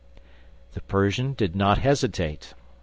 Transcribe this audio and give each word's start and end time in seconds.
The 0.71 0.81
Persian 0.81 1.33
did 1.33 1.55
not 1.55 1.77
hesitate. 1.77 2.55